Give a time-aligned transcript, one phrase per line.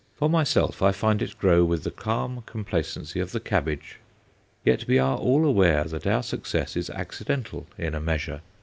[0.15, 3.99] For myself, I find it grow with the calm complacency of the cabbage.
[4.65, 8.41] Yet we are all aware that our success is accidental, in a measure.